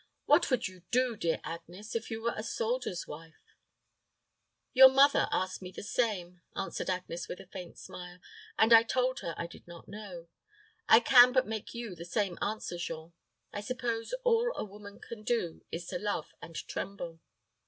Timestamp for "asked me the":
5.31-5.83